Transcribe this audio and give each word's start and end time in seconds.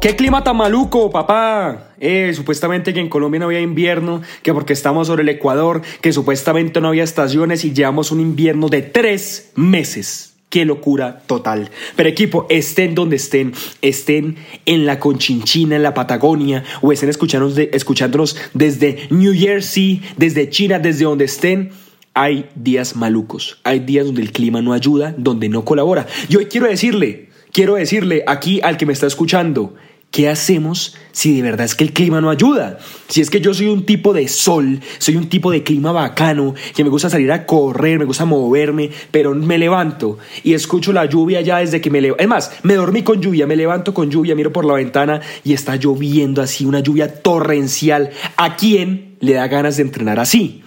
¿Qué 0.00 0.16
clima 0.16 0.42
tan 0.42 0.56
maluco, 0.56 1.10
papá? 1.10 1.90
Eh, 2.00 2.32
supuestamente 2.34 2.94
que 2.94 3.00
en 3.00 3.10
Colombia 3.10 3.38
no 3.38 3.44
había 3.44 3.60
invierno, 3.60 4.22
que 4.42 4.54
porque 4.54 4.72
estamos 4.72 5.08
sobre 5.08 5.24
el 5.24 5.28
Ecuador, 5.28 5.82
que 6.00 6.14
supuestamente 6.14 6.80
no 6.80 6.88
había 6.88 7.04
estaciones 7.04 7.66
y 7.66 7.74
llevamos 7.74 8.10
un 8.10 8.18
invierno 8.18 8.70
de 8.70 8.80
tres 8.80 9.52
meses. 9.56 10.36
Qué 10.48 10.64
locura 10.64 11.20
total. 11.26 11.68
Pero 11.96 12.08
equipo, 12.08 12.46
estén 12.48 12.94
donde 12.94 13.16
estén, 13.16 13.52
estén 13.82 14.36
en 14.64 14.86
la 14.86 14.98
Conchinchina, 14.98 15.76
en 15.76 15.82
la 15.82 15.92
Patagonia, 15.92 16.64
o 16.80 16.92
estén 16.92 17.10
escuchándonos, 17.10 17.58
escuchándonos 17.58 18.38
desde 18.54 19.06
New 19.10 19.34
Jersey, 19.34 20.00
desde 20.16 20.48
China, 20.48 20.78
desde 20.78 21.04
donde 21.04 21.26
estén. 21.26 21.72
Hay 22.14 22.48
días 22.54 22.96
malucos, 22.96 23.60
hay 23.64 23.80
días 23.80 24.06
donde 24.06 24.22
el 24.22 24.32
clima 24.32 24.62
no 24.62 24.72
ayuda, 24.72 25.14
donde 25.18 25.50
no 25.50 25.66
colabora. 25.66 26.06
Y 26.30 26.36
hoy 26.36 26.46
quiero 26.46 26.68
decirle, 26.68 27.28
quiero 27.52 27.74
decirle 27.74 28.24
aquí 28.26 28.62
al 28.62 28.78
que 28.78 28.86
me 28.86 28.94
está 28.94 29.06
escuchando, 29.06 29.74
¿Qué 30.10 30.28
hacemos 30.28 30.96
si 31.12 31.36
de 31.36 31.42
verdad 31.42 31.64
es 31.64 31.76
que 31.76 31.84
el 31.84 31.92
clima 31.92 32.20
no 32.20 32.30
ayuda? 32.30 32.78
Si 33.06 33.20
es 33.20 33.30
que 33.30 33.40
yo 33.40 33.54
soy 33.54 33.68
un 33.68 33.86
tipo 33.86 34.12
de 34.12 34.26
sol, 34.26 34.80
soy 34.98 35.16
un 35.16 35.28
tipo 35.28 35.52
de 35.52 35.62
clima 35.62 35.92
bacano, 35.92 36.54
que 36.74 36.82
me 36.82 36.90
gusta 36.90 37.08
salir 37.08 37.30
a 37.30 37.46
correr, 37.46 37.96
me 37.96 38.06
gusta 38.06 38.24
moverme, 38.24 38.90
pero 39.12 39.36
me 39.36 39.56
levanto 39.56 40.18
y 40.42 40.54
escucho 40.54 40.92
la 40.92 41.04
lluvia 41.04 41.42
ya 41.42 41.58
desde 41.58 41.80
que 41.80 41.90
me 41.90 42.00
levanto. 42.00 42.22
Es 42.24 42.28
más, 42.28 42.52
me 42.64 42.74
dormí 42.74 43.02
con 43.04 43.22
lluvia, 43.22 43.46
me 43.46 43.54
levanto 43.54 43.94
con 43.94 44.10
lluvia, 44.10 44.34
miro 44.34 44.52
por 44.52 44.64
la 44.64 44.74
ventana 44.74 45.20
y 45.44 45.52
está 45.52 45.76
lloviendo 45.76 46.42
así, 46.42 46.64
una 46.64 46.80
lluvia 46.80 47.22
torrencial. 47.22 48.10
¿A 48.36 48.56
quién 48.56 49.16
le 49.20 49.34
da 49.34 49.46
ganas 49.46 49.76
de 49.76 49.84
entrenar 49.84 50.18
así? 50.18 50.64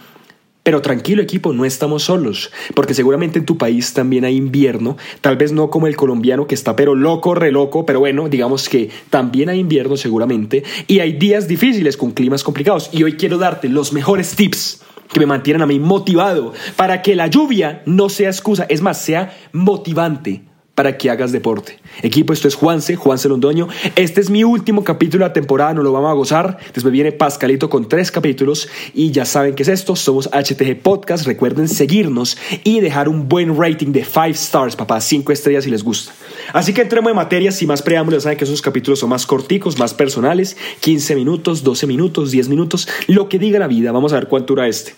Pero 0.64 0.80
tranquilo 0.80 1.20
equipo, 1.20 1.52
no 1.52 1.66
estamos 1.66 2.04
solos, 2.04 2.50
porque 2.74 2.94
seguramente 2.94 3.38
en 3.38 3.44
tu 3.44 3.58
país 3.58 3.92
también 3.92 4.24
hay 4.24 4.34
invierno, 4.36 4.96
tal 5.20 5.36
vez 5.36 5.52
no 5.52 5.68
como 5.68 5.86
el 5.86 5.94
colombiano 5.94 6.46
que 6.46 6.54
está 6.54 6.74
pero 6.74 6.94
loco, 6.94 7.34
re 7.34 7.52
loco, 7.52 7.84
pero 7.84 8.00
bueno, 8.00 8.30
digamos 8.30 8.70
que 8.70 8.88
también 9.10 9.50
hay 9.50 9.58
invierno 9.58 9.98
seguramente, 9.98 10.64
y 10.86 11.00
hay 11.00 11.12
días 11.12 11.48
difíciles 11.48 11.98
con 11.98 12.12
climas 12.12 12.42
complicados, 12.42 12.88
y 12.92 13.02
hoy 13.02 13.12
quiero 13.12 13.36
darte 13.36 13.68
los 13.68 13.92
mejores 13.92 14.36
tips 14.36 14.80
que 15.12 15.20
me 15.20 15.26
mantienen 15.26 15.60
a 15.60 15.66
mí 15.66 15.78
motivado 15.78 16.54
para 16.76 17.02
que 17.02 17.14
la 17.14 17.26
lluvia 17.26 17.82
no 17.84 18.08
sea 18.08 18.30
excusa, 18.30 18.64
es 18.70 18.80
más, 18.80 18.98
sea 18.98 19.36
motivante 19.52 20.44
para 20.74 20.98
que 20.98 21.10
hagas 21.10 21.30
deporte. 21.32 21.78
Equipo, 22.02 22.32
esto 22.32 22.48
es 22.48 22.54
Juanse, 22.54 22.96
Juanse 22.96 23.28
Londoño. 23.28 23.68
Este 23.94 24.20
es 24.20 24.28
mi 24.28 24.42
último 24.42 24.82
capítulo 24.82 25.24
de 25.24 25.28
la 25.28 25.32
temporada, 25.32 25.74
no 25.74 25.82
lo 25.82 25.92
vamos 25.92 26.10
a 26.10 26.14
gozar. 26.14 26.58
Después 26.72 26.92
viene 26.92 27.12
Pascalito 27.12 27.70
con 27.70 27.88
tres 27.88 28.10
capítulos 28.10 28.68
y 28.92 29.12
ya 29.12 29.24
saben 29.24 29.54
qué 29.54 29.62
es 29.62 29.68
esto. 29.68 29.94
Somos 29.94 30.28
HTG 30.32 30.80
Podcast. 30.82 31.26
Recuerden 31.26 31.68
seguirnos 31.68 32.36
y 32.64 32.80
dejar 32.80 33.08
un 33.08 33.28
buen 33.28 33.56
rating 33.56 33.92
de 33.92 34.04
5 34.04 34.26
stars, 34.30 34.74
papá, 34.74 35.00
5 35.00 35.32
estrellas 35.32 35.64
si 35.64 35.70
les 35.70 35.84
gusta. 35.84 36.12
Así 36.52 36.74
que 36.74 36.82
entremos 36.82 37.10
en 37.10 37.16
materia, 37.16 37.52
sin 37.52 37.68
más 37.68 37.82
preámbulos, 37.82 38.24
saben 38.24 38.36
que 38.36 38.44
esos 38.44 38.60
capítulos 38.60 38.98
son 38.98 39.10
más 39.10 39.26
corticos, 39.26 39.78
más 39.78 39.94
personales, 39.94 40.56
15 40.80 41.14
minutos, 41.14 41.62
12 41.62 41.86
minutos, 41.86 42.32
10 42.32 42.48
minutos, 42.48 42.88
lo 43.06 43.28
que 43.28 43.38
diga 43.38 43.58
la 43.58 43.68
vida. 43.68 43.92
Vamos 43.92 44.12
a 44.12 44.16
ver 44.16 44.28
cuánto 44.28 44.54
dura 44.54 44.66
este. 44.66 44.94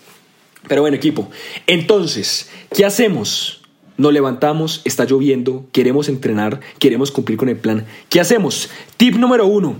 Pero 0.67 0.81
bueno, 0.81 0.97
equipo, 0.97 1.29
entonces, 1.65 2.49
¿qué 2.75 2.83
hacemos? 2.83 3.56
Nos 3.97 4.13
levantamos, 4.13 4.81
está 4.85 5.05
lloviendo, 5.05 5.65
queremos 5.71 6.09
entrenar, 6.09 6.59
queremos 6.79 7.11
cumplir 7.11 7.37
con 7.37 7.49
el 7.49 7.57
plan. 7.57 7.85
¿Qué 8.09 8.19
hacemos? 8.19 8.69
Tip 8.97 9.15
número 9.15 9.45
uno, 9.47 9.75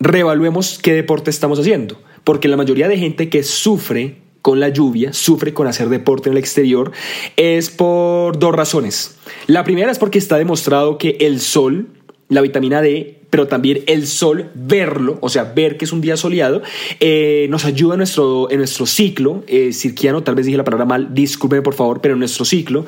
reevaluemos 0.00 0.78
qué 0.82 0.94
deporte 0.94 1.30
estamos 1.30 1.58
haciendo, 1.58 2.00
porque 2.24 2.48
la 2.48 2.56
mayoría 2.56 2.88
de 2.88 2.98
gente 2.98 3.28
que 3.28 3.42
sufre 3.42 4.18
con 4.42 4.60
la 4.60 4.68
lluvia, 4.68 5.12
sufre 5.12 5.54
con 5.54 5.66
hacer 5.66 5.88
deporte 5.88 6.28
en 6.28 6.34
el 6.34 6.38
exterior, 6.38 6.92
es 7.36 7.70
por 7.70 8.38
dos 8.38 8.54
razones. 8.54 9.16
La 9.46 9.64
primera 9.64 9.90
es 9.90 9.98
porque 9.98 10.18
está 10.18 10.36
demostrado 10.36 10.98
que 10.98 11.16
el 11.20 11.40
sol, 11.40 11.88
la 12.28 12.42
vitamina 12.42 12.82
D, 12.82 13.20
pero 13.34 13.48
también 13.48 13.82
el 13.88 14.06
sol, 14.06 14.48
verlo, 14.54 15.18
o 15.20 15.28
sea, 15.28 15.42
ver 15.42 15.76
que 15.76 15.86
es 15.86 15.92
un 15.92 16.00
día 16.00 16.16
soleado, 16.16 16.62
eh, 17.00 17.48
nos 17.50 17.64
ayuda 17.64 17.94
en 17.94 17.98
nuestro, 17.98 18.48
en 18.48 18.58
nuestro 18.58 18.86
ciclo. 18.86 19.42
Eh, 19.48 19.72
cirquiano, 19.72 20.22
tal 20.22 20.36
vez 20.36 20.46
dije 20.46 20.56
la 20.56 20.62
palabra 20.62 20.84
mal, 20.84 21.12
discúlpeme 21.12 21.60
por 21.60 21.74
favor, 21.74 22.00
pero 22.00 22.14
en 22.14 22.20
nuestro 22.20 22.44
ciclo, 22.44 22.86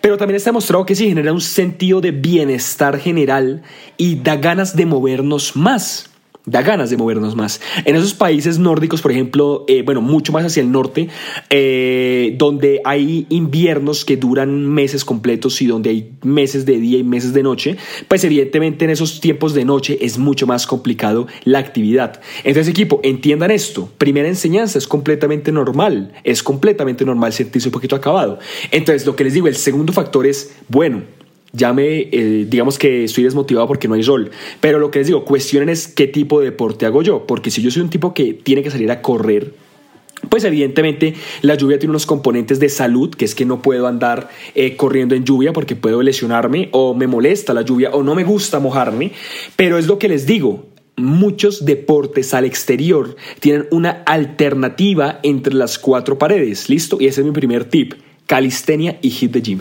pero 0.00 0.16
también 0.16 0.36
está 0.36 0.50
demostrado 0.50 0.86
que 0.86 0.94
sí 0.94 1.08
genera 1.08 1.32
un 1.32 1.40
sentido 1.40 2.00
de 2.00 2.12
bienestar 2.12 3.00
general 3.00 3.62
y 3.96 4.14
da 4.14 4.36
ganas 4.36 4.76
de 4.76 4.86
movernos 4.86 5.56
más 5.56 6.07
da 6.50 6.62
ganas 6.62 6.90
de 6.90 6.96
movernos 6.96 7.36
más. 7.36 7.60
En 7.84 7.96
esos 7.96 8.14
países 8.14 8.58
nórdicos, 8.58 9.02
por 9.02 9.12
ejemplo, 9.12 9.64
eh, 9.68 9.82
bueno, 9.82 10.00
mucho 10.00 10.32
más 10.32 10.44
hacia 10.44 10.62
el 10.62 10.72
norte, 10.72 11.08
eh, 11.50 12.34
donde 12.38 12.80
hay 12.84 13.26
inviernos 13.28 14.04
que 14.04 14.16
duran 14.16 14.66
meses 14.66 15.04
completos 15.04 15.60
y 15.62 15.66
donde 15.66 15.90
hay 15.90 16.12
meses 16.22 16.64
de 16.66 16.78
día 16.78 16.98
y 16.98 17.04
meses 17.04 17.32
de 17.32 17.42
noche, 17.42 17.76
pues 18.08 18.24
evidentemente 18.24 18.84
en 18.84 18.90
esos 18.90 19.20
tiempos 19.20 19.54
de 19.54 19.64
noche 19.64 19.98
es 20.00 20.18
mucho 20.18 20.46
más 20.46 20.66
complicado 20.66 21.26
la 21.44 21.58
actividad. 21.58 22.20
Entonces, 22.44 22.68
equipo, 22.68 23.00
entiendan 23.02 23.50
esto. 23.50 23.88
Primera 23.98 24.28
enseñanza 24.28 24.78
es 24.78 24.86
completamente 24.86 25.52
normal, 25.52 26.12
es 26.24 26.42
completamente 26.42 27.04
normal 27.04 27.32
sentirse 27.32 27.68
un 27.68 27.72
poquito 27.72 27.96
acabado. 27.96 28.38
Entonces, 28.70 29.06
lo 29.06 29.16
que 29.16 29.24
les 29.24 29.34
digo, 29.34 29.48
el 29.48 29.56
segundo 29.56 29.92
factor 29.92 30.26
es, 30.26 30.54
bueno, 30.68 31.02
ya 31.52 31.72
me, 31.72 32.08
eh, 32.12 32.46
digamos 32.48 32.78
que 32.78 33.04
estoy 33.04 33.24
desmotivado 33.24 33.66
porque 33.66 33.88
no 33.88 33.94
hay 33.94 34.02
sol. 34.02 34.30
Pero 34.60 34.78
lo 34.78 34.90
que 34.90 35.00
les 35.00 35.08
digo, 35.08 35.24
cuestionen 35.24 35.68
es 35.68 35.88
qué 35.88 36.06
tipo 36.06 36.40
de 36.40 36.46
deporte 36.46 36.86
hago 36.86 37.02
yo. 37.02 37.26
Porque 37.26 37.50
si 37.50 37.62
yo 37.62 37.70
soy 37.70 37.82
un 37.82 37.90
tipo 37.90 38.14
que 38.14 38.34
tiene 38.34 38.62
que 38.62 38.70
salir 38.70 38.90
a 38.90 39.02
correr, 39.02 39.52
pues 40.28 40.44
evidentemente 40.44 41.14
la 41.42 41.54
lluvia 41.54 41.78
tiene 41.78 41.90
unos 41.90 42.06
componentes 42.06 42.58
de 42.60 42.68
salud, 42.68 43.14
que 43.14 43.24
es 43.24 43.34
que 43.34 43.44
no 43.44 43.62
puedo 43.62 43.86
andar 43.86 44.28
eh, 44.54 44.76
corriendo 44.76 45.14
en 45.14 45.24
lluvia 45.24 45.52
porque 45.52 45.76
puedo 45.76 46.02
lesionarme 46.02 46.68
o 46.72 46.94
me 46.94 47.06
molesta 47.06 47.54
la 47.54 47.62
lluvia 47.62 47.90
o 47.90 48.02
no 48.02 48.14
me 48.14 48.24
gusta 48.24 48.58
mojarme. 48.58 49.12
Pero 49.56 49.78
es 49.78 49.86
lo 49.86 49.98
que 49.98 50.08
les 50.08 50.26
digo, 50.26 50.66
muchos 50.96 51.64
deportes 51.64 52.34
al 52.34 52.44
exterior 52.44 53.16
tienen 53.40 53.66
una 53.70 54.02
alternativa 54.06 55.20
entre 55.22 55.54
las 55.54 55.78
cuatro 55.78 56.18
paredes. 56.18 56.68
¿Listo? 56.68 56.98
Y 57.00 57.06
ese 57.06 57.20
es 57.20 57.26
mi 57.26 57.32
primer 57.32 57.64
tip. 57.64 57.94
Calistenia 58.26 58.98
y 59.00 59.10
hit 59.10 59.32
the 59.32 59.40
gym. 59.40 59.60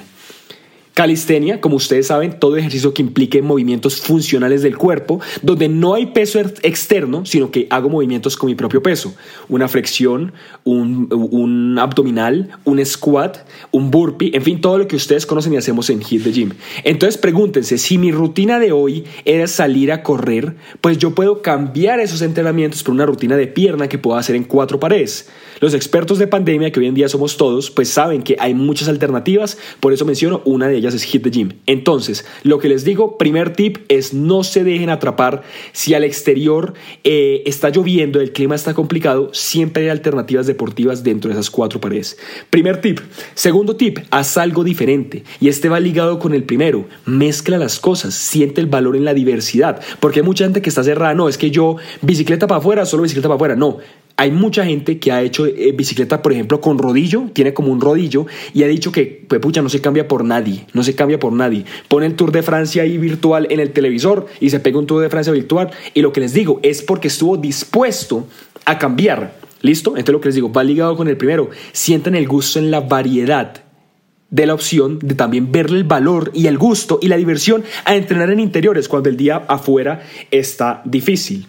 Calistenia, 0.97 1.62
como 1.62 1.75
ustedes 1.75 2.08
saben, 2.08 2.40
todo 2.40 2.58
ejercicio 2.58 2.91
que 2.91 3.03
implique 3.03 3.44
movimientos 3.44 3.97
funcionales 3.97 4.63
del 4.63 4.80
cuerpo, 4.80 5.22
donde 5.44 5.69
no 5.69 5.94
hay 5.94 6.08
peso 6.08 6.40
externo, 6.40 7.24
sino 7.24 7.52
que 7.52 7.68
hago 7.69 7.88
movimientos 7.88 8.35
con 8.35 8.50
mi 8.50 8.56
propio 8.56 8.81
peso. 8.81 9.13
Una 9.47 9.68
flexión, 9.68 10.34
un, 10.63 11.78
abdominal, 11.80 12.58
un 12.63 12.84
squat, 12.84 13.47
un 13.69 13.91
burpee, 13.91 14.31
en 14.34 14.41
fin, 14.41 14.59
todo 14.59 14.80
lo 14.80 14.88
que 14.88 14.96
ustedes 14.96 15.28
conocen 15.28 15.53
y 15.53 15.58
hacemos 15.58 15.91
en 15.91 16.02
Hit 16.02 16.24
the 16.24 16.31
Gym. 16.31 16.53
Entonces 16.84 17.19
pregúntense, 17.19 17.78
si 17.78 18.00
mi 18.00 18.12
rutina 18.12 18.58
de 18.58 18.72
hoy 18.72 19.03
era 19.24 19.46
salir 19.46 19.91
a 19.91 20.02
correr, 20.02 20.56
pues 20.81 20.97
yo 20.97 21.14
puedo 21.14 21.44
cambiar 21.44 22.00
esos 22.00 22.24
entrenamientos 22.24 22.81
por 22.81 22.96
una 22.96 23.06
rutina 23.06 23.38
de 23.38 23.46
pierna 23.46 23.88
que 23.88 24.00
puedo 24.00 24.18
hacer 24.18 24.35
en 24.35 24.46
cuatro 24.46 24.79
paredes. 24.79 25.29
Los 25.59 25.75
expertos 25.75 26.18
de 26.18 26.25
pandemia, 26.25 26.72
que 26.72 26.79
hoy 26.79 26.88
en 26.88 26.96
día 26.96 27.08
somos 27.08 27.38
todos, 27.38 27.69
pues 27.69 27.90
saben 27.90 28.24
que 28.24 28.35
hay 28.40 28.56
muchas 28.56 28.88
alternativas, 28.88 29.59
por 29.79 29.94
eso 29.94 30.03
menciono 30.03 30.41
una 30.46 30.68
de 30.68 30.78
ellas 30.78 30.86
es 30.93 31.03
Hit 31.03 31.23
the 31.23 31.29
Gym. 31.29 31.53
Entonces, 31.65 32.25
lo 32.43 32.59
que 32.59 32.69
les 32.69 32.83
digo, 32.83 33.17
primer 33.17 33.53
tip 33.53 33.79
es 33.87 34.13
no 34.13 34.43
se 34.43 34.63
dejen 34.63 34.89
atrapar. 34.89 35.43
Si 35.71 35.93
al 35.93 36.03
exterior 36.03 36.73
eh, 37.03 37.43
está 37.45 37.69
lloviendo, 37.69 38.19
el 38.19 38.31
clima 38.31 38.55
está 38.55 38.73
complicado, 38.73 39.29
siempre 39.33 39.83
hay 39.83 39.89
alternativas 39.89 40.47
deportivas 40.47 41.03
dentro 41.03 41.29
de 41.29 41.35
esas 41.35 41.49
cuatro 41.49 41.79
paredes. 41.79 42.17
Primer 42.49 42.81
tip. 42.81 42.99
Segundo 43.33 43.75
tip, 43.75 43.99
haz 44.11 44.37
algo 44.37 44.63
diferente. 44.63 45.23
Y 45.39 45.49
este 45.49 45.69
va 45.69 45.79
ligado 45.79 46.19
con 46.19 46.33
el 46.33 46.43
primero. 46.43 46.87
Mezcla 47.05 47.57
las 47.57 47.79
cosas, 47.79 48.13
siente 48.13 48.61
el 48.61 48.67
valor 48.67 48.95
en 48.95 49.05
la 49.05 49.13
diversidad. 49.13 49.81
Porque 49.99 50.19
hay 50.19 50.25
mucha 50.25 50.45
gente 50.45 50.61
que 50.61 50.69
está 50.69 50.83
cerrada, 50.83 51.13
no, 51.13 51.29
es 51.29 51.37
que 51.37 51.51
yo 51.51 51.77
bicicleta 52.01 52.47
para 52.47 52.59
afuera, 52.59 52.85
solo 52.85 53.03
bicicleta 53.03 53.27
para 53.27 53.35
afuera. 53.35 53.55
No, 53.55 53.77
hay 54.19 54.31
mucha 54.31 54.66
gente 54.66 54.97
que 54.97 55.11
ha 55.11 55.22
hecho 55.22 55.45
eh, 55.45 55.72
bicicleta, 55.73 56.23
por 56.23 56.33
ejemplo, 56.33 56.59
con 56.59 56.79
rodillo, 56.79 57.29
tiene 57.33 57.53
como 57.53 57.72
un 57.72 57.79
rodillo 57.79 58.25
y 58.52 58.64
ha 58.64 58.67
dicho 58.67 58.91
que, 58.91 59.23
pues 59.28 59.40
pucha, 59.40 59.61
no 59.61 59.69
se 59.69 59.79
cambia 59.79 60.08
por 60.08 60.25
nadie, 60.25 60.66
no 60.73 60.81
se 60.81 60.96
cambia 60.96 61.19
por 61.19 61.34
nadie. 61.34 61.66
Pone 61.87 62.08
el 62.08 62.16
Tour 62.16 62.31
de 62.31 62.41
Francia 62.41 62.81
ahí 62.81 62.97
virtual 62.97 63.46
en 63.52 63.59
el 63.59 63.72
televisor 63.72 64.25
y 64.40 64.49
se 64.49 64.59
pega 64.59 64.79
un 64.79 64.87
Tour 64.87 65.03
de 65.03 65.09
Francia 65.09 65.31
virtual. 65.31 65.69
Y 65.93 66.02
lo 66.02 66.11
que 66.11 66.22
les 66.22 66.34
digo 66.34 66.59
es 66.64 66.81
porque 66.81 67.09
estuvo 67.09 67.37
dispuesto 67.37 68.28
a 68.66 68.79
cambiar. 68.79 69.35
¿Listo? 69.61 69.91
Entonces 69.91 70.14
lo 70.14 70.22
que 70.22 70.29
les 70.29 70.35
digo 70.35 70.52
va 70.52 70.64
ligado 70.64 70.97
con 70.97 71.08
el 71.08 71.17
primero. 71.17 71.52
Sientan 71.72 72.16
el 72.16 72.28
gusto 72.28 72.58
en 72.58 72.72
la 72.72 72.79
variedad 72.79 73.64
de 74.31 74.46
la 74.46 74.55
opción 74.55 74.97
de 74.99 75.14
también 75.14 75.52
verle 75.52 75.78
el 75.78 75.84
valor 75.84 76.31
y 76.34 76.47
el 76.47 76.58
gusto 76.58 76.99
y 77.02 77.08
la 77.08 77.17
diversión 77.17 77.64
a 77.85 77.96
entrenar 77.96 78.31
en 78.31 78.40
interiores 78.40 78.87
cuando 78.87 79.09
el 79.09 79.17
día 79.17 79.46
afuera 79.47 80.02
está 80.31 80.81
difícil. 80.85 81.46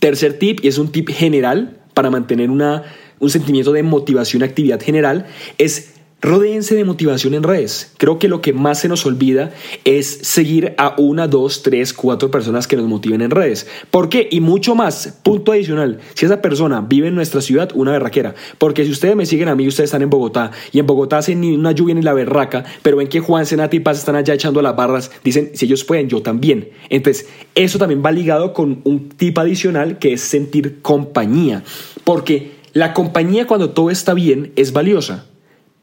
Tercer 0.00 0.38
tip, 0.38 0.60
y 0.62 0.68
es 0.68 0.78
un 0.78 0.90
tip 0.90 1.08
general, 1.10 1.83
para 1.94 2.10
mantener 2.10 2.50
una, 2.50 2.82
un 3.20 3.30
sentimiento 3.30 3.72
de 3.72 3.82
motivación 3.82 4.42
actividad 4.42 4.80
general 4.80 5.26
es 5.58 5.93
Rodéense 6.24 6.74
de 6.74 6.84
motivación 6.84 7.34
en 7.34 7.42
redes. 7.42 7.92
Creo 7.98 8.18
que 8.18 8.28
lo 8.28 8.40
que 8.40 8.54
más 8.54 8.78
se 8.78 8.88
nos 8.88 9.04
olvida 9.04 9.52
es 9.84 10.06
seguir 10.06 10.72
a 10.78 10.94
una, 10.96 11.28
dos, 11.28 11.62
tres, 11.62 11.92
cuatro 11.92 12.30
personas 12.30 12.66
que 12.66 12.76
nos 12.76 12.86
motiven 12.86 13.20
en 13.20 13.30
redes. 13.30 13.66
¿Por 13.90 14.08
qué? 14.08 14.26
Y 14.30 14.40
mucho 14.40 14.74
más. 14.74 15.18
Punto 15.22 15.52
adicional. 15.52 16.00
Si 16.14 16.24
esa 16.24 16.40
persona 16.40 16.80
vive 16.80 17.08
en 17.08 17.14
nuestra 17.14 17.42
ciudad, 17.42 17.72
una 17.74 17.92
berraquera. 17.92 18.34
Porque 18.56 18.86
si 18.86 18.90
ustedes 18.90 19.14
me 19.16 19.26
siguen 19.26 19.48
a 19.48 19.54
mí, 19.54 19.68
ustedes 19.68 19.88
están 19.88 20.00
en 20.00 20.08
Bogotá. 20.08 20.50
Y 20.72 20.78
en 20.78 20.86
Bogotá 20.86 21.18
hacen 21.18 21.42
ni 21.42 21.54
una 21.54 21.72
lluvia 21.72 21.94
ni 21.94 22.00
la 22.00 22.14
berraca. 22.14 22.64
Pero 22.80 22.96
ven 22.96 23.08
que 23.08 23.20
Juan, 23.20 23.44
Senati 23.44 23.76
y 23.76 23.80
Paz 23.80 23.98
están 23.98 24.16
allá 24.16 24.32
echando 24.32 24.62
las 24.62 24.74
barras. 24.74 25.10
Dicen, 25.22 25.50
si 25.52 25.66
ellos 25.66 25.84
pueden, 25.84 26.08
yo 26.08 26.22
también. 26.22 26.70
Entonces, 26.88 27.28
eso 27.54 27.78
también 27.78 28.02
va 28.02 28.12
ligado 28.12 28.54
con 28.54 28.80
un 28.84 29.10
tip 29.10 29.38
adicional 29.38 29.98
que 29.98 30.14
es 30.14 30.22
sentir 30.22 30.80
compañía. 30.80 31.64
Porque 32.02 32.52
la 32.72 32.94
compañía 32.94 33.46
cuando 33.46 33.72
todo 33.72 33.90
está 33.90 34.14
bien 34.14 34.52
es 34.56 34.72
valiosa 34.72 35.26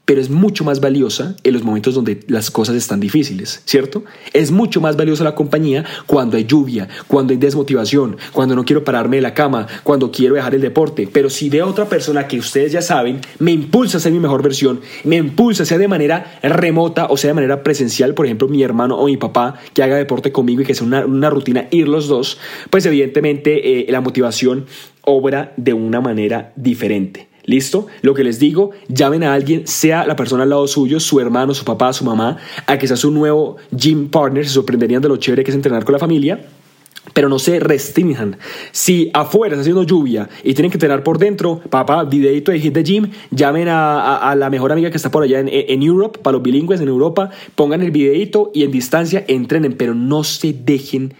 pero 0.05 0.19
es 0.19 0.29
mucho 0.29 0.63
más 0.63 0.81
valiosa 0.81 1.35
en 1.43 1.53
los 1.53 1.63
momentos 1.63 1.95
donde 1.95 2.21
las 2.27 2.51
cosas 2.51 2.75
están 2.75 2.99
difíciles, 2.99 3.61
¿cierto? 3.65 4.03
Es 4.33 4.51
mucho 4.51 4.81
más 4.81 4.97
valiosa 4.97 5.23
la 5.23 5.35
compañía 5.35 5.85
cuando 6.05 6.37
hay 6.37 6.45
lluvia, 6.45 6.89
cuando 7.07 7.31
hay 7.31 7.37
desmotivación, 7.37 8.17
cuando 8.33 8.55
no 8.55 8.65
quiero 8.65 8.83
pararme 8.83 9.17
de 9.17 9.21
la 9.21 9.33
cama, 9.33 9.67
cuando 9.83 10.11
quiero 10.11 10.35
dejar 10.35 10.55
el 10.55 10.61
deporte. 10.61 11.07
Pero 11.11 11.29
si 11.29 11.49
veo 11.49 11.67
otra 11.67 11.85
persona 11.85 12.27
que 12.27 12.39
ustedes 12.39 12.71
ya 12.71 12.81
saben, 12.81 13.21
me 13.39 13.51
impulsa 13.51 13.97
a 13.97 13.99
ser 14.01 14.11
mi 14.11 14.19
mejor 14.19 14.43
versión, 14.43 14.81
me 15.03 15.17
impulsa, 15.17 15.65
sea 15.65 15.77
de 15.77 15.87
manera 15.87 16.39
remota 16.41 17.07
o 17.09 17.17
sea 17.17 17.29
de 17.29 17.35
manera 17.35 17.63
presencial, 17.63 18.13
por 18.13 18.25
ejemplo, 18.25 18.47
mi 18.47 18.63
hermano 18.63 18.97
o 18.97 19.05
mi 19.05 19.17
papá 19.17 19.59
que 19.73 19.83
haga 19.83 19.95
deporte 19.95 20.31
conmigo 20.31 20.61
y 20.61 20.65
que 20.65 20.75
sea 20.75 20.87
una, 20.87 21.29
rutina 21.29 21.67
ir 21.71 21.87
los 21.87 22.07
dos, 22.07 22.37
pues 22.69 22.85
evidentemente 22.85 23.79
eh, 23.79 23.85
la 23.89 24.01
motivación 24.01 24.65
obra 25.03 25.53
de 25.57 25.73
una 25.73 26.01
manera 26.01 26.53
diferente. 26.55 27.30
¿Listo? 27.45 27.87
Lo 28.01 28.13
que 28.13 28.23
les 28.23 28.39
digo, 28.39 28.71
llamen 28.87 29.23
a 29.23 29.33
alguien, 29.33 29.65
sea 29.67 30.05
la 30.05 30.15
persona 30.15 30.43
al 30.43 30.49
lado 30.49 30.67
suyo, 30.67 30.99
su 30.99 31.19
hermano, 31.19 31.53
su 31.53 31.65
papá, 31.65 31.93
su 31.93 32.05
mamá, 32.05 32.37
a 32.67 32.77
que 32.77 32.87
sea 32.87 32.97
su 32.97 33.11
nuevo 33.11 33.57
gym 33.75 34.09
partner, 34.09 34.45
se 34.45 34.53
sorprenderían 34.53 35.01
de 35.01 35.09
lo 35.09 35.17
chévere 35.17 35.43
que 35.43 35.51
es 35.51 35.55
entrenar 35.55 35.83
con 35.83 35.93
la 35.93 35.99
familia. 35.99 36.45
Pero 37.13 37.29
no 37.29 37.39
se 37.39 37.59
restrinjan. 37.59 38.37
Si 38.71 39.09
afuera 39.13 39.55
está 39.55 39.61
haciendo 39.61 39.81
lluvia 39.81 40.29
y 40.43 40.53
tienen 40.53 40.69
que 40.69 40.75
entrenar 40.75 41.03
por 41.03 41.17
dentro, 41.17 41.59
papá, 41.69 42.03
videito 42.03 42.51
de 42.51 42.59
hit 42.59 42.73
de 42.73 42.83
gym, 42.83 43.09
llamen 43.31 43.67
a, 43.69 44.35
la 44.37 44.49
mejor 44.51 44.71
amiga 44.71 44.91
que 44.91 44.97
está 44.97 45.09
por 45.09 45.23
allá 45.23 45.39
en, 45.39 45.49
en 45.51 45.81
Europe, 45.81 46.19
para 46.21 46.33
los 46.33 46.43
bilingües 46.43 46.79
en 46.79 46.87
Europa, 46.87 47.31
pongan 47.55 47.81
el 47.81 47.89
videito 47.89 48.51
y 48.53 48.63
en 48.63 48.71
distancia 48.71 49.25
entrenen, 49.27 49.73
pero 49.73 49.95
no 49.95 50.23
se 50.23 50.53
dejen 50.53 51.15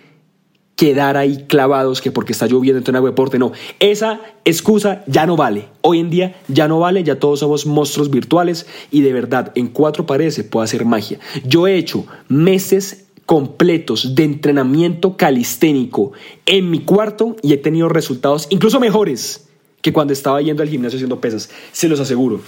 quedar 0.82 1.16
ahí 1.16 1.46
clavados 1.48 2.02
que 2.02 2.12
porque 2.12 2.32
está 2.32 2.48
lloviendo 2.48 2.80
entonces 2.80 2.94
no 2.94 2.98
hago 2.98 3.08
deporte. 3.08 3.38
No, 3.38 3.52
esa 3.80 4.20
excusa 4.46 5.04
ya 5.06 5.28
no 5.28 5.36
vale. 5.36 5.68
Hoy 5.82 6.00
en 6.00 6.10
día 6.10 6.42
ya 6.48 6.68
no 6.68 6.80
vale, 6.80 7.04
ya 7.04 7.20
todos 7.20 7.42
somos 7.42 7.68
monstruos 7.68 8.10
virtuales 8.10 8.66
y 8.90 9.02
de 9.02 9.14
verdad 9.14 9.52
en 9.54 9.68
cuatro 9.68 10.08
paredes 10.08 10.34
se 10.34 10.44
puede 10.44 10.64
hacer 10.64 10.84
magia. 10.86 11.20
Yo 11.46 11.68
he 11.68 11.76
hecho 11.76 12.08
meses 12.30 13.06
completos 13.28 14.16
de 14.16 14.24
entrenamiento 14.24 15.18
calisténico 15.18 16.14
en 16.48 16.72
mi 16.72 16.80
cuarto 16.80 17.36
y 17.44 17.54
he 17.54 17.58
tenido 17.58 17.88
resultados 17.88 18.48
incluso 18.50 18.80
mejores 18.80 19.51
que 19.82 19.94
cuando 19.94 20.14
estaba 20.14 20.42
yendo 20.42 20.64
al 20.64 20.70
gimnasio 20.70 20.98
haciendo 20.98 21.20
pesas, 21.20 21.50
se 21.72 21.88
los 21.88 22.00
aseguro. 22.00 22.42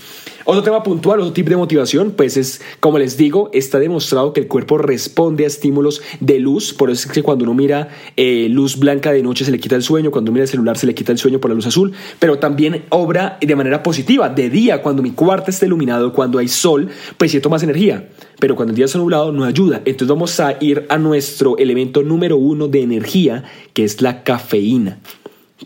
Otro 0.45 0.61
tema 0.61 0.83
puntual, 0.83 1.21
otro 1.21 1.31
tip 1.31 1.47
de 1.47 1.55
motivación, 1.55 2.11
pues 2.11 2.35
es, 2.35 2.61
como 2.79 2.97
les 2.97 3.15
digo, 3.15 3.49
está 3.53 3.79
demostrado 3.79 4.33
que 4.33 4.41
el 4.41 4.47
cuerpo 4.47 4.77
responde 4.77 5.45
a 5.45 5.47
estímulos 5.47 6.01
de 6.19 6.39
luz, 6.39 6.73
por 6.73 6.89
eso 6.89 7.07
es 7.07 7.13
que 7.13 7.23
cuando 7.23 7.45
uno 7.45 7.53
mira 7.53 7.89
eh, 8.17 8.47
luz 8.49 8.77
blanca 8.77 9.13
de 9.13 9.23
noche 9.23 9.45
se 9.45 9.51
le 9.51 9.59
quita 9.59 9.75
el 9.75 9.83
sueño, 9.83 10.11
cuando 10.11 10.31
mira 10.31 10.43
el 10.43 10.49
celular 10.49 10.77
se 10.77 10.85
le 10.85 10.93
quita 10.93 11.13
el 11.13 11.17
sueño 11.17 11.39
por 11.39 11.49
la 11.49 11.55
luz 11.55 11.65
azul, 11.65 11.93
pero 12.19 12.39
también 12.39 12.83
obra 12.89 13.37
de 13.39 13.55
manera 13.55 13.83
positiva, 13.83 14.29
de 14.29 14.49
día, 14.49 14.81
cuando 14.81 15.01
mi 15.01 15.11
cuarto 15.11 15.49
está 15.49 15.65
iluminado, 15.65 16.11
cuando 16.11 16.39
hay 16.39 16.49
sol, 16.49 16.89
pues 17.17 17.31
siento 17.31 17.49
más 17.49 17.63
energía, 17.63 18.09
pero 18.39 18.55
cuando 18.55 18.71
el 18.71 18.75
día 18.75 18.85
está 18.85 18.97
nublado 18.97 19.31
no 19.31 19.45
ayuda, 19.45 19.77
entonces 19.85 20.09
vamos 20.09 20.39
a 20.41 20.57
ir 20.59 20.85
a 20.89 20.97
nuestro 20.97 21.57
elemento 21.57 22.03
número 22.03 22.35
uno 22.35 22.67
de 22.67 22.81
energía, 22.81 23.45
que 23.73 23.85
es 23.85 24.01
la 24.01 24.23
cafeína 24.23 24.99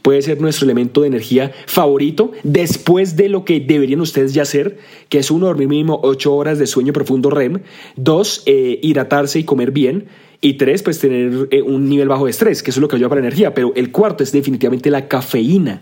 puede 0.01 0.21
ser 0.21 0.41
nuestro 0.41 0.65
elemento 0.65 1.01
de 1.01 1.07
energía 1.07 1.51
favorito 1.65 2.31
después 2.43 3.15
de 3.15 3.29
lo 3.29 3.45
que 3.45 3.59
deberían 3.59 4.01
ustedes 4.01 4.33
ya 4.33 4.43
hacer, 4.43 4.77
que 5.09 5.19
es 5.19 5.31
uno, 5.31 5.47
dormir 5.47 5.67
mínimo 5.67 5.99
8 6.03 6.33
horas 6.33 6.59
de 6.59 6.67
sueño 6.67 6.93
profundo 6.93 7.29
REM, 7.29 7.61
dos, 7.95 8.43
eh, 8.45 8.79
hidratarse 8.81 9.39
y 9.39 9.43
comer 9.43 9.71
bien, 9.71 10.07
y 10.41 10.53
tres, 10.53 10.83
pues 10.83 10.99
tener 10.99 11.47
eh, 11.51 11.61
un 11.61 11.89
nivel 11.89 12.07
bajo 12.07 12.25
de 12.25 12.31
estrés, 12.31 12.61
que 12.61 12.69
eso 12.71 12.79
es 12.79 12.81
lo 12.81 12.87
que 12.87 12.95
ayuda 12.95 13.09
para 13.09 13.21
la 13.21 13.27
energía, 13.27 13.53
pero 13.53 13.73
el 13.75 13.91
cuarto 13.91 14.23
es 14.23 14.31
definitivamente 14.31 14.91
la 14.91 15.07
cafeína. 15.07 15.81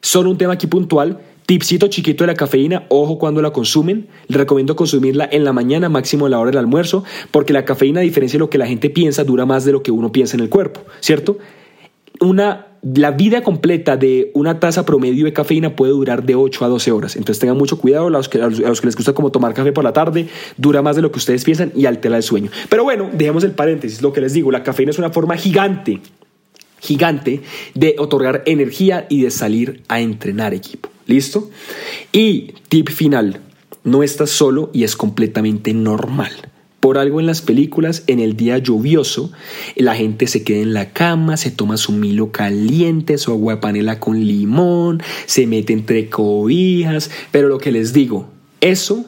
Solo 0.00 0.30
un 0.30 0.38
tema 0.38 0.52
aquí 0.52 0.66
puntual, 0.66 1.20
tipcito 1.46 1.88
chiquito 1.88 2.24
de 2.24 2.28
la 2.28 2.34
cafeína, 2.34 2.84
ojo 2.90 3.18
cuando 3.18 3.40
la 3.40 3.50
consumen, 3.50 4.08
les 4.28 4.36
recomiendo 4.36 4.76
consumirla 4.76 5.28
en 5.32 5.44
la 5.44 5.52
mañana, 5.52 5.88
máximo 5.88 6.26
a 6.26 6.28
la 6.28 6.38
hora 6.38 6.50
del 6.50 6.58
almuerzo, 6.58 7.04
porque 7.30 7.52
la 7.52 7.64
cafeína, 7.64 8.00
a 8.00 8.02
diferencia 8.02 8.36
de 8.36 8.40
lo 8.40 8.50
que 8.50 8.58
la 8.58 8.66
gente 8.66 8.90
piensa, 8.90 9.24
dura 9.24 9.46
más 9.46 9.64
de 9.64 9.72
lo 9.72 9.82
que 9.82 9.90
uno 9.90 10.12
piensa 10.12 10.36
en 10.36 10.42
el 10.42 10.50
cuerpo, 10.50 10.82
¿cierto? 11.00 11.38
Una 12.20 12.67
la 12.82 13.10
vida 13.10 13.42
completa 13.42 13.96
de 13.96 14.30
una 14.34 14.60
taza 14.60 14.84
promedio 14.84 15.24
de 15.24 15.32
cafeína 15.32 15.74
puede 15.74 15.92
durar 15.92 16.24
de 16.24 16.34
8 16.34 16.64
a 16.64 16.68
12 16.68 16.92
horas. 16.92 17.16
Entonces 17.16 17.40
tengan 17.40 17.56
mucho 17.56 17.78
cuidado 17.78 18.06
a 18.06 18.10
los, 18.10 18.28
que, 18.28 18.38
los 18.38 18.80
que 18.80 18.86
les 18.86 18.96
gusta 18.96 19.12
como 19.12 19.30
tomar 19.30 19.54
café 19.54 19.72
por 19.72 19.84
la 19.84 19.92
tarde, 19.92 20.28
dura 20.56 20.82
más 20.82 20.96
de 20.96 21.02
lo 21.02 21.10
que 21.10 21.18
ustedes 21.18 21.44
piensan 21.44 21.72
y 21.74 21.86
altera 21.86 22.16
el 22.16 22.22
sueño. 22.22 22.50
Pero 22.68 22.84
bueno, 22.84 23.10
dejemos 23.12 23.44
el 23.44 23.52
paréntesis, 23.52 24.02
lo 24.02 24.12
que 24.12 24.20
les 24.20 24.32
digo, 24.32 24.50
la 24.50 24.62
cafeína 24.62 24.90
es 24.90 24.98
una 24.98 25.10
forma 25.10 25.36
gigante, 25.36 26.00
gigante 26.80 27.42
de 27.74 27.96
otorgar 27.98 28.42
energía 28.46 29.06
y 29.08 29.22
de 29.22 29.30
salir 29.30 29.82
a 29.88 30.00
entrenar 30.00 30.54
equipo. 30.54 30.88
¿Listo? 31.06 31.50
Y 32.12 32.54
tip 32.68 32.90
final, 32.90 33.40
no 33.82 34.02
estás 34.02 34.30
solo 34.30 34.70
y 34.72 34.84
es 34.84 34.94
completamente 34.94 35.72
normal. 35.72 36.32
Por 36.80 36.96
algo 36.96 37.18
en 37.18 37.26
las 37.26 37.42
películas, 37.42 38.04
en 38.06 38.20
el 38.20 38.36
día 38.36 38.58
lluvioso, 38.58 39.32
la 39.74 39.96
gente 39.96 40.28
se 40.28 40.44
queda 40.44 40.62
en 40.62 40.74
la 40.74 40.92
cama, 40.92 41.36
se 41.36 41.50
toma 41.50 41.76
su 41.76 41.92
milo 41.92 42.30
caliente, 42.30 43.18
su 43.18 43.32
agua 43.32 43.54
de 43.54 43.60
panela 43.60 43.98
con 43.98 44.24
limón, 44.24 45.02
se 45.26 45.46
mete 45.46 45.72
entre 45.72 46.08
cobijas, 46.08 47.10
pero 47.32 47.48
lo 47.48 47.58
que 47.58 47.72
les 47.72 47.92
digo, 47.92 48.28
eso 48.60 49.04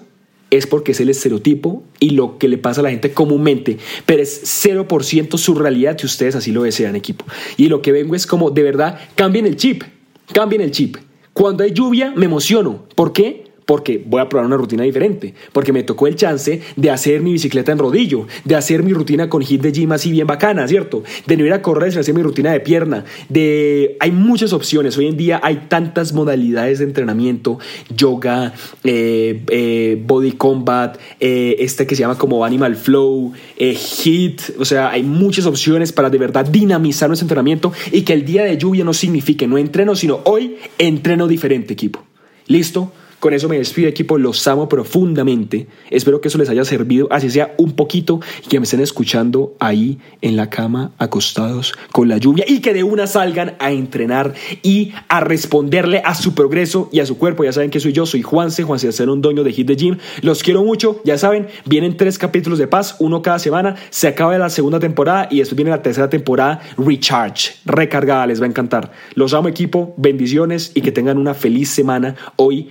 es 0.50 0.67
porque 0.67 0.93
es 0.93 1.00
el 1.00 1.08
estereotipo 1.08 1.84
y 2.00 2.11
lo 2.11 2.38
que 2.38 2.49
le 2.49 2.58
pasa 2.58 2.81
a 2.81 2.84
la 2.84 2.90
gente 2.90 3.12
comúnmente, 3.12 3.78
pero 4.05 4.22
es 4.22 4.64
0% 4.64 5.38
su 5.38 5.55
realidad 5.55 5.96
si 5.99 6.06
ustedes 6.06 6.34
así 6.34 6.50
lo 6.50 6.64
desean, 6.64 6.96
equipo. 6.96 7.25
Y 7.56 7.69
lo 7.69 7.82
que 7.82 7.93
vengo 7.93 8.14
es 8.14 8.26
como, 8.26 8.50
de 8.50 8.62
verdad, 8.62 8.99
cambien 9.14 9.46
el 9.46 9.56
chip, 9.56 9.84
cambien 10.32 10.61
el 10.61 10.72
chip. 10.72 10.96
Cuando 11.32 11.62
hay 11.62 11.72
lluvia 11.72 12.12
me 12.17 12.26
emociono. 12.26 12.84
¿Por 12.96 13.12
qué? 13.12 13.50
Porque 13.70 14.02
voy 14.05 14.20
a 14.20 14.28
probar 14.28 14.46
una 14.46 14.56
rutina 14.56 14.82
diferente, 14.82 15.32
porque 15.52 15.72
me 15.72 15.84
tocó 15.84 16.08
el 16.08 16.17
chance 16.17 16.61
de 16.75 16.90
hacer 16.90 17.20
mi 17.20 17.31
bicicleta 17.34 17.70
en 17.70 17.78
rodillo, 17.78 18.26
de 18.44 18.56
hacer 18.56 18.82
mi 18.82 18.93
rutina 18.93 19.28
con 19.28 19.43
hit 19.43 19.62
de 19.62 19.70
gym 19.70 19.93
así 19.93 20.11
bien 20.11 20.26
bacana, 20.26 20.67
¿cierto? 20.67 21.05
De 21.28 21.37
no 21.37 21.46
ir 21.46 21.52
a 21.52 21.62
correr, 21.62 21.93
sino 21.93 22.00
hacer 22.00 22.12
mi 22.12 22.20
rutina 22.20 22.50
de 22.50 22.58
pierna, 22.58 23.05
de... 23.28 23.96
Hay 24.00 24.11
muchas 24.11 24.52
opciones, 24.52 24.99
hoy 24.99 25.06
en 25.06 25.17
día 25.17 25.38
hay 25.44 25.67
tantas 25.69 26.12
modalidades 26.12 26.81
de 26.81 26.87
entrenamiento, 26.87 27.61
yoga, 27.94 28.55
eh, 28.82 29.40
eh, 29.49 30.02
body 30.05 30.32
combat, 30.32 30.99
eh, 31.20 31.55
este 31.60 31.86
que 31.86 31.94
se 31.94 32.00
llama 32.00 32.19
como 32.19 32.44
animal 32.44 32.74
flow, 32.74 33.34
hit, 33.56 34.41
o 34.58 34.65
sea, 34.65 34.91
hay 34.91 35.05
muchas 35.05 35.46
opciones 35.46 35.93
para 35.93 36.10
de 36.10 36.19
verdad 36.19 36.44
dinamizar 36.44 37.08
nuestro 37.08 37.27
entrenamiento 37.27 37.72
y 37.93 38.03
que 38.03 38.15
el 38.15 38.24
día 38.24 38.43
de 38.43 38.58
lluvia 38.58 38.82
no 38.82 38.94
signifique 38.94 39.46
no 39.46 39.58
entreno, 39.58 39.94
sino 39.94 40.22
hoy 40.24 40.56
entreno 40.77 41.29
diferente 41.29 41.72
equipo. 41.72 42.05
¿Listo? 42.48 42.91
Con 43.20 43.34
eso 43.34 43.48
me 43.50 43.58
despido 43.58 43.89
equipo, 43.89 44.17
los 44.17 44.46
amo 44.48 44.69
profundamente. 44.69 45.67
Espero 45.91 46.22
que 46.22 46.29
eso 46.29 46.39
les 46.39 46.48
haya 46.48 46.65
servido, 46.65 47.06
así 47.10 47.31
sea 47.31 47.55
un 47.58 47.72
poquito, 47.72 48.20
y 48.44 48.48
que 48.48 48.58
me 48.58 48.65
estén 48.65 48.81
escuchando 48.81 49.55
ahí 49.60 49.98
en 50.22 50.36
la 50.36 50.48
cama, 50.48 50.93
acostados 50.96 51.74
con 51.93 52.08
la 52.08 52.17
lluvia, 52.17 52.46
y 52.48 52.60
que 52.60 52.72
de 52.72 52.82
una 52.82 53.06
salgan 53.06 53.56
a 53.58 53.72
entrenar 53.72 54.32
y 54.62 54.93
a 55.08 55.20
responderle 55.20 56.00
a 56.05 56.15
su 56.15 56.34
progreso 56.34 56.89
y 56.93 57.00
a 57.00 57.06
su 57.06 57.19
cuerpo. 57.19 57.44
Ya 57.44 57.53
saben 57.53 57.70
que 57.70 57.79
soy 57.79 57.93
yo, 57.93 58.06
soy 58.06 58.22
Juanse, 58.22 58.62
Juan 58.62 58.81
un 59.08 59.20
Doño 59.20 59.44
de 59.44 59.53
Hit 59.53 59.67
the 59.67 59.77
Gym. 59.77 59.98
Los 60.22 60.43
quiero 60.43 60.65
mucho, 60.65 61.03
ya 61.05 61.19
saben, 61.19 61.48
vienen 61.67 61.98
tres 61.98 62.17
capítulos 62.17 62.58
de 62.58 62.69
paz, 62.69 62.96
uno 63.00 63.20
cada 63.20 63.39
semana. 63.39 63.77
Se 63.91 64.08
acaba 64.08 64.36
la 64.39 64.48
segunda 64.48 64.81
temporada 64.81 65.29
y 65.31 65.41
después 65.41 65.56
viene 65.56 65.70
la 65.70 65.82
tercera 65.82 66.08
temporada, 66.08 66.60
Recharge, 66.79 67.53
recargada, 67.67 68.27
les 68.27 68.41
va 68.41 68.46
a 68.46 68.48
encantar. 68.48 68.93
Los 69.15 69.34
amo 69.34 69.48
equipo, 69.48 69.93
bendiciones 69.98 70.72
y 70.74 70.81
que 70.81 70.93
tengan 70.93 71.19
una 71.19 71.34
feliz 71.34 71.69
semana 71.69 72.17
hoy 72.36 72.70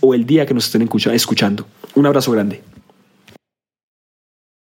o 0.00 0.14
el 0.14 0.26
día 0.26 0.46
que 0.46 0.54
nos 0.54 0.66
estén 0.66 0.82
escuchando. 0.82 1.66
Un 1.94 2.06
abrazo 2.06 2.32
grande. 2.32 2.62